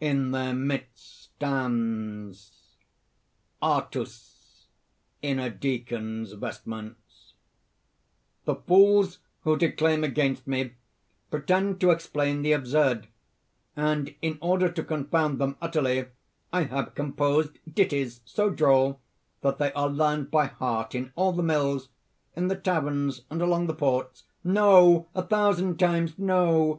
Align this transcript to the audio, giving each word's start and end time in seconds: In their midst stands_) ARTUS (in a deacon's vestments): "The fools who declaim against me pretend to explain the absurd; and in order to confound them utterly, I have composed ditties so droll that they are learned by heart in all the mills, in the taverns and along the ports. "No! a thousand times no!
In 0.00 0.32
their 0.32 0.52
midst 0.52 1.30
stands_) 1.40 2.50
ARTUS 3.62 4.66
(in 5.22 5.38
a 5.38 5.48
deacon's 5.48 6.34
vestments): 6.34 7.32
"The 8.44 8.56
fools 8.56 9.20
who 9.44 9.56
declaim 9.56 10.04
against 10.04 10.46
me 10.46 10.74
pretend 11.30 11.80
to 11.80 11.90
explain 11.90 12.42
the 12.42 12.52
absurd; 12.52 13.08
and 13.76 14.14
in 14.20 14.36
order 14.42 14.70
to 14.72 14.84
confound 14.84 15.38
them 15.38 15.56
utterly, 15.58 16.08
I 16.52 16.64
have 16.64 16.94
composed 16.94 17.58
ditties 17.66 18.20
so 18.26 18.50
droll 18.50 19.00
that 19.40 19.56
they 19.56 19.72
are 19.72 19.88
learned 19.88 20.30
by 20.30 20.48
heart 20.48 20.94
in 20.94 21.14
all 21.16 21.32
the 21.32 21.42
mills, 21.42 21.88
in 22.36 22.48
the 22.48 22.56
taverns 22.56 23.22
and 23.30 23.40
along 23.40 23.68
the 23.68 23.74
ports. 23.74 24.24
"No! 24.44 25.08
a 25.14 25.22
thousand 25.26 25.78
times 25.78 26.18
no! 26.18 26.76